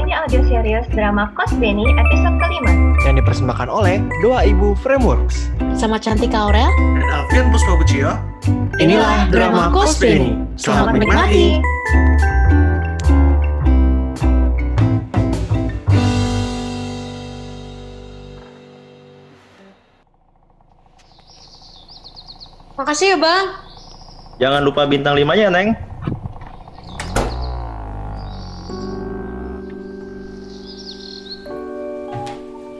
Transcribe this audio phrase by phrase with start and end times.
[0.00, 2.72] mini audio series drama Kos Beni episode kelima.
[3.04, 5.52] yang dipersembahkan oleh Doa Ibu Frameworks.
[5.76, 8.16] Sama Cantik Aurel, dan Alfian Puspabucio.
[8.80, 10.40] Inilah drama Kos Beni.
[10.56, 11.60] Selamat menikmati.
[22.80, 23.46] makasih ya bang.
[24.40, 25.89] Jangan lupa bintang 5 ya, Neng.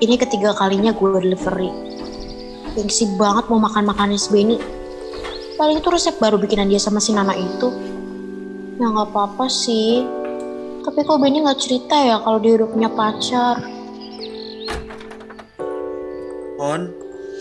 [0.00, 1.70] Ini ketiga kalinya gue delivery.
[2.74, 4.58] Gengsi banget mau makan makanan si Benny.
[5.54, 7.70] Paling itu resep baru bikinan dia sama si Nana itu.
[8.82, 10.02] Ya nggak apa-apa sih.
[10.82, 13.62] Tapi kok Benny nggak cerita ya kalau dia udah punya pacar.
[16.58, 16.90] Bon,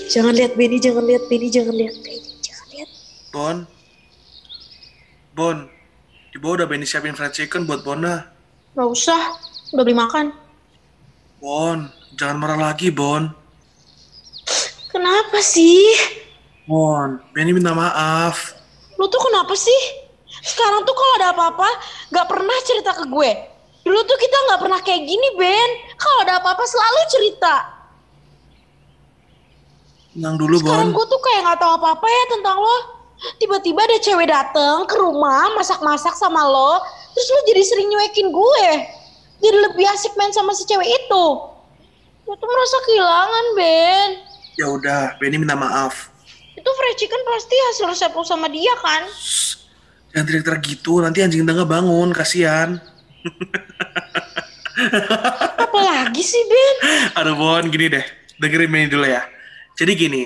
[0.10, 2.90] Jangan lihat Benny, jangan lihat Benny, jangan lihat Benny, jangan lihat.
[3.30, 3.58] Bon.
[5.34, 5.58] Bon,
[6.30, 8.30] di bawah udah Benny siapin fried chicken buat Bona.
[8.74, 9.38] Gak usah,
[9.74, 10.34] udah beli makan.
[11.42, 13.30] Bon, jangan marah lagi, Bon.
[14.94, 15.82] Kenapa sih?
[16.70, 18.54] Bon, Benny minta maaf.
[18.96, 19.82] Lu tuh kenapa sih?
[20.44, 21.70] Sekarang tuh kalau ada apa-apa
[22.14, 23.32] gak pernah cerita ke gue.
[23.84, 25.70] Dulu tuh kita gak pernah kayak gini, Ben.
[25.98, 27.56] Kalau ada apa-apa selalu cerita.
[30.14, 30.98] Tenang dulu, Sekarang Bon.
[31.02, 32.78] gue tuh kayak gak tahu apa-apa ya tentang lo.
[33.40, 36.84] Tiba-tiba ada cewek dateng ke rumah masak-masak sama lo,
[37.16, 38.68] terus lo jadi sering nyuekin gue.
[39.44, 41.26] Jadi lebih asik main sama si cewek itu.
[42.24, 44.10] Gue tuh merasa kehilangan, Ben.
[44.56, 46.08] Ya udah, Benny minta maaf.
[46.56, 49.04] Itu fried chicken pasti hasil resep lo sama dia kan?
[50.16, 52.80] Jangan teriak-teriak gitu, nanti anjing tangga bangun, kasihan.
[55.68, 56.76] Apalagi sih, Ben?
[57.20, 58.06] Aduh, Bon, gini deh.
[58.40, 59.28] Dengerin Benny dulu ya.
[59.76, 60.24] Jadi gini.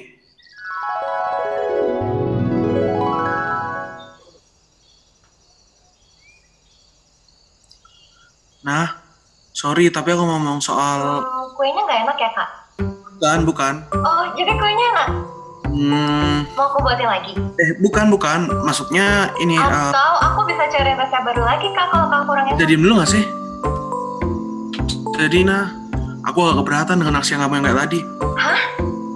[8.68, 9.07] Nah,
[9.58, 12.50] sorry tapi aku ngomong soal Hmm, kuenya nggak enak ya kak?
[13.18, 13.74] bukan bukan.
[13.98, 15.10] Oh, jadi kuenya nggak?
[15.68, 17.34] Hmm, Mau aku buatin lagi?
[17.34, 18.40] eh bukan bukan.
[18.62, 22.58] Maksudnya ini eh, Atau aku bisa cari resep baru lagi kak kalau kak kurang enak?
[22.58, 23.26] jadi dulu gak sih?
[25.18, 25.66] Jadi nah,
[26.24, 28.00] aku agak keberatan dengan aksi yang kamu yang kayak tadi.
[28.38, 28.60] Hah?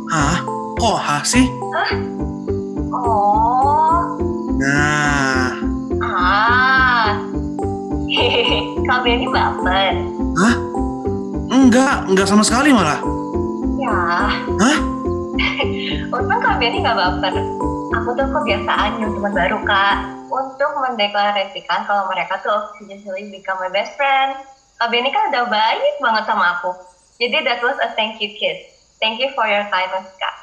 [0.09, 0.37] Hah?
[0.75, 1.45] Kok hah sih?
[2.91, 4.01] Oh,
[4.57, 5.53] Nah,
[6.01, 7.09] ah.
[8.07, 9.93] Hehehe, Kak Benny baper.
[10.37, 10.55] Hah?
[11.51, 12.99] Enggak, enggak sama sekali malah.
[13.81, 13.97] Ya,
[14.61, 14.77] Hah?
[16.15, 17.35] untung Kak Benny nggak baper.
[17.91, 19.95] Aku tuh kebiasaan nyuruh teman baru kak
[20.31, 24.31] untuk mendeklarasikan kalau mereka tuh officially become my best friend.
[24.79, 26.71] Kak Benny kan udah baik banget sama aku.
[27.19, 28.57] Jadi that was a thank you kiss.
[29.03, 30.35] Thank you for your kindness kak.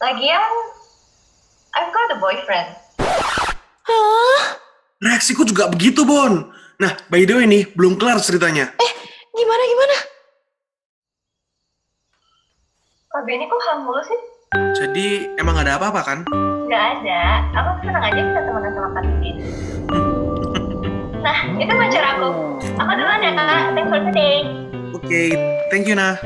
[0.00, 0.52] Lagian,
[1.76, 2.68] I've got a boyfriend.
[4.96, 6.48] Reaksiku juga begitu, Bon.
[6.76, 8.72] Nah, by the way nih, belum kelar ceritanya.
[9.46, 9.96] Gimana, gimana?
[13.14, 14.20] Kak Benny kok ham mulu sih?
[14.74, 16.18] Jadi, emang ada apa-apa kan?
[16.66, 17.46] Nggak ada.
[17.54, 19.30] Aku senang aja bisa temenan sama Kak Benny.
[21.22, 22.58] Nah, itu pacar aku.
[22.74, 23.74] Aku duluan ya kak.
[23.74, 24.46] Thanks for today.
[24.94, 25.22] Oke,
[25.70, 26.18] thank you, Nah.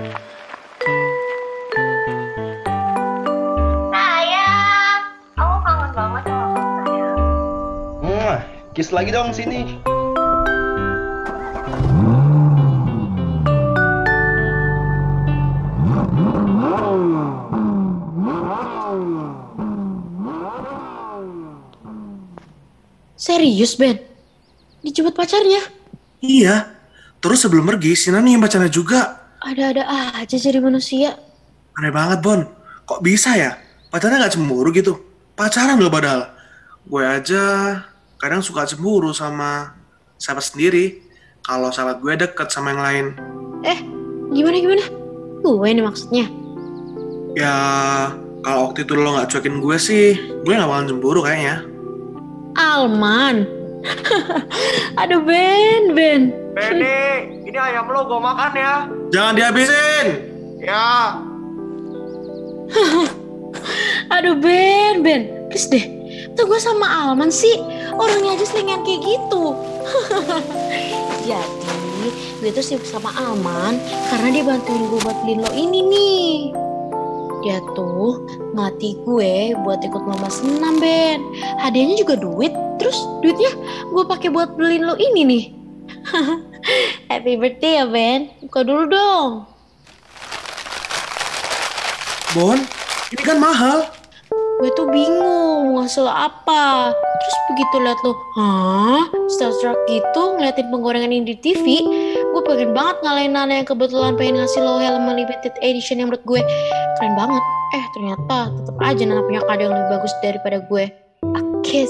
[3.93, 5.01] Sayang,
[5.37, 7.17] aku kangen banget sama kamu sayang.
[8.01, 8.41] Mwah,
[8.73, 9.81] kiss lagi dong sini.
[23.21, 24.01] Serius, Ben?
[24.81, 25.61] Dijemput pacarnya?
[26.25, 26.73] Iya.
[27.21, 29.29] Terus sebelum pergi, si Nani yang pacarnya juga.
[29.45, 29.85] Ada-ada
[30.17, 31.21] aja jadi manusia.
[31.77, 32.49] Aneh banget, Bon.
[32.89, 33.61] Kok bisa ya?
[33.93, 34.97] Pacarnya nggak cemburu gitu.
[35.37, 36.33] Pacaran loh padahal.
[36.89, 37.77] Gue aja
[38.17, 39.77] kadang suka cemburu sama
[40.17, 41.05] sahabat sendiri.
[41.45, 43.07] Kalau sahabat gue deket sama yang lain.
[43.69, 43.79] Eh,
[44.33, 44.85] gimana-gimana?
[45.45, 46.25] Gue nih maksudnya.
[47.37, 47.57] Ya,
[48.41, 51.70] kalau waktu itu lo nggak cuekin gue sih, gue nggak bakalan cemburu kayaknya.
[52.61, 53.49] Alman.
[55.01, 56.23] Aduh, Ben, Ben.
[56.53, 58.75] Benny, ini ayam lo gue makan ya.
[59.09, 60.07] Jangan dihabisin!
[60.61, 61.17] Ya.
[64.21, 65.49] Aduh, Ben, Ben.
[65.49, 65.85] Please deh.
[66.37, 67.57] Tuh gue sama Alman sih.
[67.97, 69.57] Orangnya aja selingan kayak gitu.
[71.29, 72.07] Jadi,
[72.45, 73.81] gue tuh sibuk sama Alman
[74.13, 76.70] karena dia bantuin gue buat beliin lo ini nih.
[77.41, 78.21] Dia tuh
[78.53, 81.25] ngelatih gue buat ikut lomba senam, Ben.
[81.61, 82.53] Hadiahnya juga duit.
[82.77, 83.53] Terus duitnya
[83.89, 85.45] gue pakai buat beliin lo ini nih.
[87.11, 88.29] Happy birthday ya, Ben.
[88.45, 89.31] Buka dulu dong.
[92.37, 92.59] Bon,
[93.11, 93.89] ini kan mahal.
[94.61, 100.69] gue tuh bingung mau ngasih lo apa terus begitu liat lo hah starstruck gitu ngeliatin
[100.69, 101.81] penggorengan ini di TV
[102.29, 106.25] gue pengen banget ngalahin Nana yang kebetulan pengen ngasih lo helm limited edition yang menurut
[106.29, 106.41] gue
[107.01, 107.43] keren banget.
[107.73, 110.85] Eh ternyata tetap aja Nana punya kado yang lebih bagus daripada gue.
[111.33, 111.89] A kiss.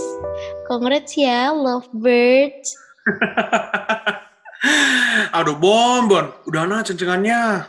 [0.71, 2.79] Congrats ya, lovebirds.
[5.37, 6.31] Aduh, Bon, Bon.
[6.47, 7.67] Udah nah cencengannya.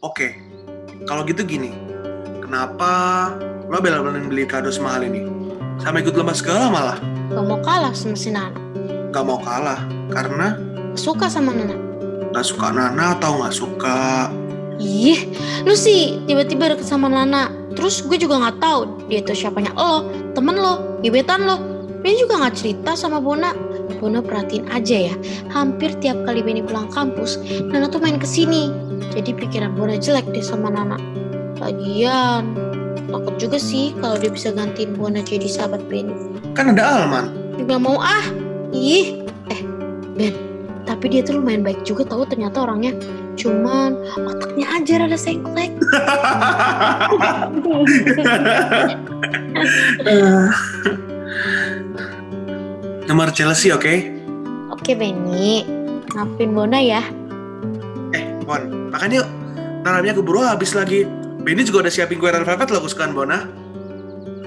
[0.00, 0.32] Oke,
[1.04, 1.76] kalau gitu gini.
[2.40, 3.32] Kenapa
[3.68, 5.28] lo bela-belain beli kado semahal ini?
[5.78, 6.98] Sama ikut lomba segala malah.
[7.32, 8.56] Gak mau kalah sama si Nana.
[9.12, 10.56] Gak mau kalah, karena
[10.92, 11.76] Suka sama Nana.
[12.32, 14.28] gak suka Nana atau gak suka...
[14.80, 15.28] Ih,
[15.66, 17.52] lu sih tiba-tiba deket sama Nana.
[17.72, 21.56] Terus gue juga nggak tahu dia tuh siapanya lo, temen lo, gebetan lo.
[22.02, 23.54] Dia juga nggak cerita sama Bona.
[24.02, 25.14] Bona perhatiin aja ya,
[25.54, 27.38] hampir tiap kali Benny pulang kampus,
[27.70, 28.68] Nana tuh main ke sini.
[29.14, 30.98] Jadi pikiran Bona jelek deh sama Nana.
[31.62, 32.58] Lagian,
[33.06, 36.12] takut juga sih kalau dia bisa gantiin Bona jadi sahabat Benny.
[36.58, 37.30] Kan ada Alman.
[37.62, 38.26] Gak mau ah,
[38.74, 39.22] ih.
[39.54, 39.60] Eh,
[40.18, 40.34] Ben,
[40.92, 42.92] tapi dia tuh lumayan baik juga tahu ternyata orangnya.
[43.40, 43.96] Cuman
[44.28, 45.72] otaknya aja rada sengklek.
[53.08, 54.04] Nomor Chelsea, oke?
[54.68, 55.64] Oke Benny,
[56.12, 57.00] maafin Bona ya.
[58.12, 59.24] Eh, Bon, makan yuk.
[59.82, 61.08] Malamnya keburu habis lagi.
[61.40, 63.48] Benny juga udah siapin kue red velvet lo kesukaan Bona.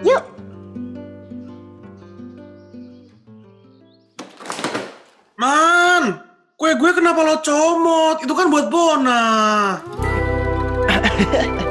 [0.06, 0.35] Yuk.
[7.16, 8.18] Kenapa lo comot?
[8.20, 9.24] Itu kan buat Bona.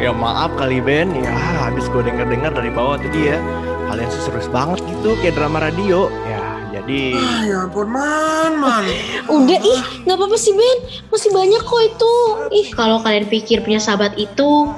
[0.00, 1.30] Ya maaf kali Ben, ya
[1.68, 3.38] habis gue denger-dengar dari bawah tadi ya
[3.86, 6.40] Kalian sih serius banget gitu kayak drama radio Ya
[6.72, 8.88] jadi Ah, ya ampun, Man, Man.
[9.36, 10.78] Udah ih, nggak apa-apa sih Ben,
[11.12, 12.14] masih banyak kok itu.
[12.48, 14.72] Ih, kalau kalian pikir punya sahabat itu,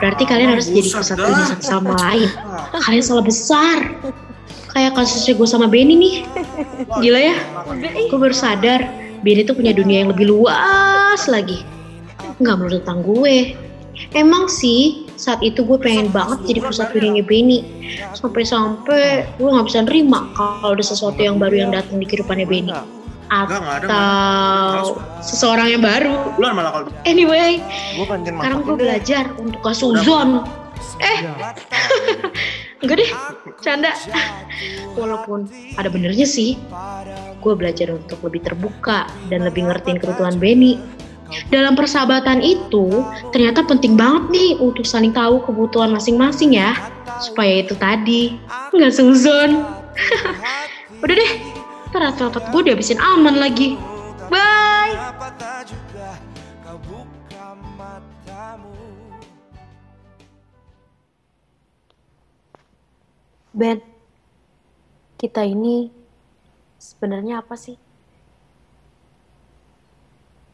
[0.00, 2.32] berarti kalian harus jadi kesatuan sama lain.
[2.80, 3.92] Kalian salah besar.
[4.68, 6.14] Kayak kasusnya gue sama Benny nih.
[7.02, 7.36] Gila ya,
[8.08, 8.84] gue baru sadar
[9.22, 11.64] Benny tuh punya dunia yang lebih luas lagi.
[12.38, 13.56] Nggak melulu tentang gue.
[14.14, 17.66] Emang sih, saat itu gue pengen banget jadi pusat dunianya Benny.
[18.14, 22.70] Sampai-sampai gue nggak bisa nerima kalau ada sesuatu yang baru yang datang di kehidupannya Benny.
[23.28, 23.92] Atau
[25.20, 26.14] seseorang yang baru.
[27.04, 27.58] Anyway,
[28.38, 30.46] sekarang gue belajar untuk gak suzon.
[30.98, 31.20] Eh,
[32.82, 33.10] enggak deh,
[33.62, 33.92] canda.
[34.98, 35.46] Walaupun
[35.78, 36.58] ada benernya sih,
[37.38, 40.78] gue belajar untuk lebih terbuka dan lebih ngertiin kebutuhan Benny.
[41.52, 43.04] Dalam persahabatan itu,
[43.36, 46.72] ternyata penting banget nih untuk saling tahu kebutuhan masing-masing ya.
[47.20, 48.40] Supaya itu tadi,
[48.72, 49.62] nggak suzon.
[51.04, 51.32] Udah deh,
[51.92, 53.76] ntar velvet gue dihabisin aman lagi.
[54.32, 54.96] Bye!
[63.58, 63.82] Ben,
[65.18, 65.90] kita ini
[66.78, 67.74] sebenarnya apa sih?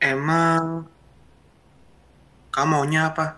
[0.01, 0.89] Emang
[2.49, 3.37] kamu maunya apa?